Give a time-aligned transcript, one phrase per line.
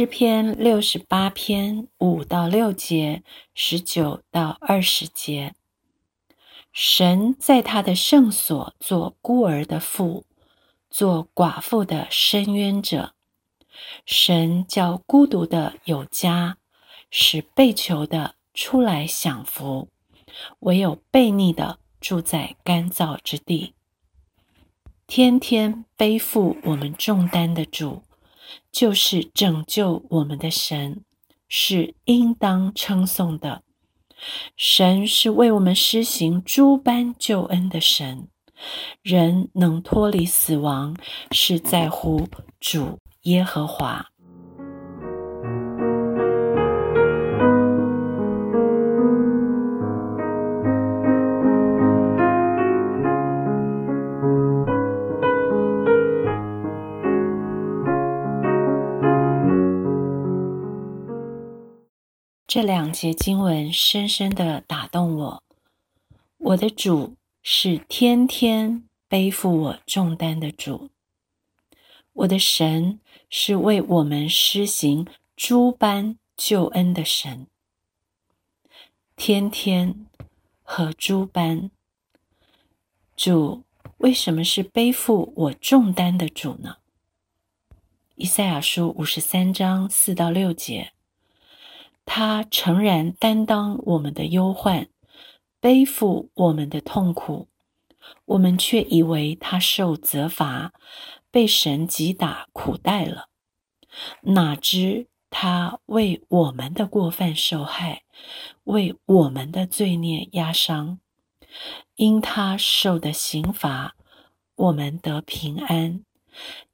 [0.00, 3.22] 诗篇六十八篇五到六节，
[3.52, 5.54] 十九到二十节。
[6.72, 10.24] 神在他的圣所做孤儿的父，
[10.88, 13.12] 做寡妇的伸冤者。
[14.06, 16.56] 神叫孤独的有家，
[17.10, 19.90] 使被囚的出来享福。
[20.60, 23.74] 唯有悖逆的住在干燥之地。
[25.06, 28.02] 天天背负我们重担的主。
[28.70, 31.04] 就是拯救我们的神，
[31.48, 33.62] 是应当称颂的。
[34.56, 38.28] 神是为我们施行诸般救恩的神。
[39.02, 40.94] 人能脱离死亡，
[41.30, 42.28] 是在乎
[42.60, 44.09] 主耶和华。
[62.52, 65.42] 这两节经文深深的打动我。
[66.38, 70.90] 我的主是天天背负我重担的主，
[72.12, 72.98] 我的神
[73.28, 75.06] 是为我们施行
[75.36, 77.46] 诸般救恩的神。
[79.14, 80.06] 天天
[80.64, 81.70] 和诸般，
[83.14, 83.62] 主
[83.98, 86.78] 为什么是背负我重担的主呢？
[88.16, 90.90] 以赛亚书五十三章四到六节。
[92.12, 94.88] 他诚然担当我们的忧患，
[95.60, 97.46] 背负我们的痛苦，
[98.24, 100.72] 我们却以为他受责罚，
[101.30, 103.28] 被神击打苦待了。
[104.22, 108.02] 哪知他为我们的过犯受害，
[108.64, 110.98] 为我们的罪孽压伤。
[111.94, 113.94] 因他受的刑罚，
[114.56, 116.00] 我们得平安；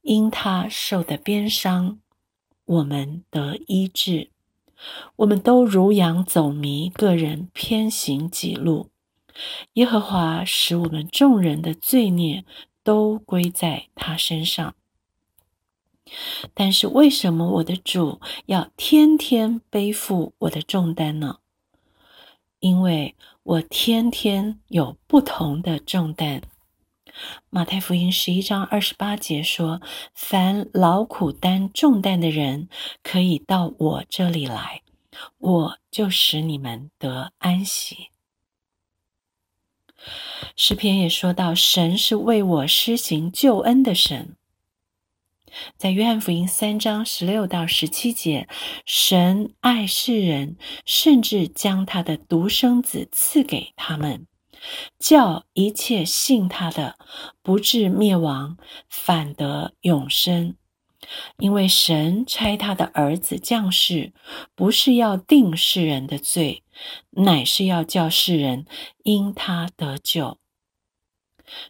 [0.01, 1.99] 因他受的鞭伤，
[2.65, 4.31] 我们得医治。
[5.17, 8.89] 我们都如羊走迷，个人偏行己路。
[9.73, 12.43] 耶和华使我们众人的罪孽
[12.83, 14.75] 都归在他身上。
[16.53, 21.39] 但是，为什么我的主要天天背负我的重担呢？
[22.59, 26.41] 因为我天天有不同的重担。
[27.49, 29.81] 马太福音十一章二十八节说
[30.13, 32.69] ：“凡劳苦担重担的人，
[33.01, 34.81] 可以到我这里来，
[35.37, 38.09] 我就使你们得安息。”
[40.55, 44.35] 诗篇也说到：“神是为我施行救恩的神。”
[45.75, 48.47] 在约翰福音三章十六到十七节，
[48.85, 54.27] 神爱世人，甚至将他的独生子赐给他们。
[54.97, 56.97] 叫一切信他的
[57.41, 58.57] 不至灭亡，
[58.89, 60.55] 反得永生。
[61.37, 64.13] 因为神差他的儿子降世，
[64.55, 66.63] 不是要定世人的罪，
[67.11, 68.65] 乃是要叫世人
[69.03, 70.37] 因他得救。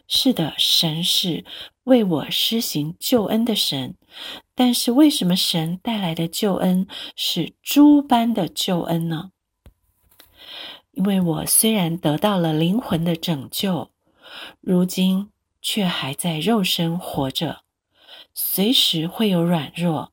[0.08, 1.44] 是的，神是
[1.84, 3.96] 为我施行救恩的神。
[4.56, 9.30] 但是为什么神带来的救恩是诸般的救恩呢？
[10.98, 13.92] 因为我虽然得到了灵魂的拯救，
[14.60, 15.30] 如今
[15.62, 17.60] 却还在肉身活着，
[18.34, 20.12] 随时会有软弱，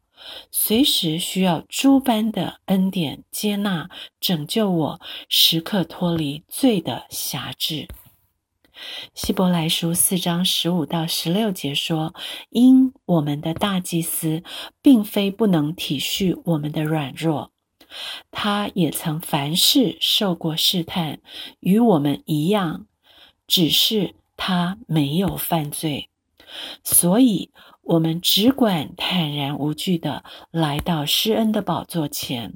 [0.51, 7.88] 随时需要诸般的恩典接纳拯救我，时刻脱离罪的辖制。
[9.16, 12.13] 希伯来书四章十五到十六节说
[12.51, 14.44] ：“因我们的大祭司
[14.84, 17.51] 并非不能体恤我们的软弱。”
[18.31, 21.19] 他也曾凡事受过试探，
[21.59, 22.88] 与我们一样，
[23.47, 26.09] 只是他没有犯罪，
[26.83, 27.51] 所以
[27.81, 32.56] 我们只管坦然无惧的来到施恩的宝座前，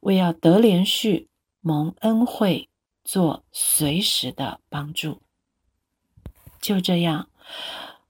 [0.00, 1.28] 为要得连续
[1.60, 2.68] 蒙恩惠，
[3.02, 5.22] 做随时的帮助。
[6.60, 7.28] 就这样，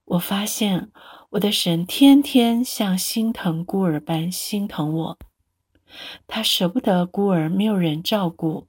[0.04, 0.90] 我发现
[1.30, 5.18] 我的神天天像心疼孤儿般心疼我。
[6.26, 8.66] 他舍不得孤儿没有人照顾，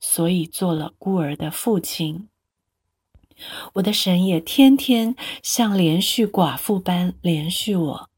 [0.00, 2.28] 所以做了孤儿的父亲。
[3.74, 8.10] 我的神也天天像连续寡妇般连续我，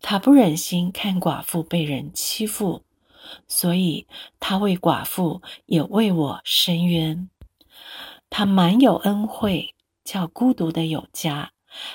[0.00, 2.82] 他不忍心看寡妇被人欺负，
[3.46, 4.06] 所以
[4.40, 7.28] 他为寡妇也为我伸冤。
[8.30, 11.50] 他满有恩惠，叫孤独的有家；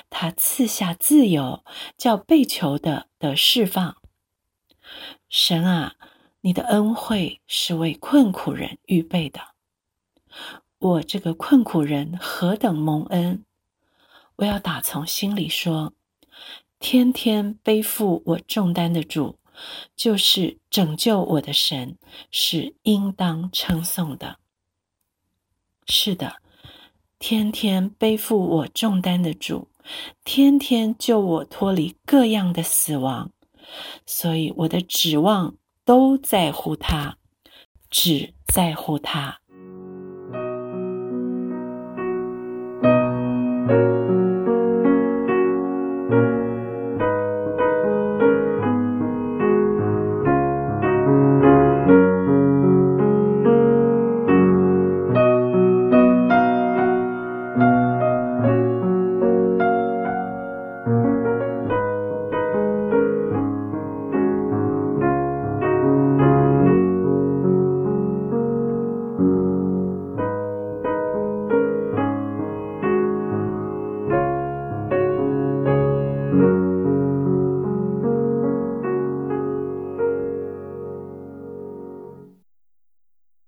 [0.08, 1.64] 他赐下自由，
[1.96, 3.96] 叫被囚的得释放。
[5.28, 5.94] 神啊
[6.40, 9.40] 你的恩惠是为困苦人预备的。
[10.78, 13.44] 我这个困苦人何等蒙恩！
[14.36, 15.92] 我要打从心里说
[16.78, 19.38] 天天背负我重担的主
[19.96, 21.98] 就是拯救我的神
[22.30, 24.38] 是应当称颂的。
[25.88, 26.36] 是的
[27.18, 29.66] 天天背负我重担的主
[30.22, 33.32] 天天救我脱离各样的死亡
[34.06, 37.18] 所以我的指望都在乎他
[37.90, 39.40] 只在乎他。